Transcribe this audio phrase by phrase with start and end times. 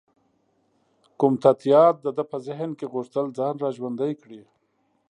[1.19, 4.41] کوم تت یاد د ده په ذهن کې غوښتل ځان را ژوندی کړي.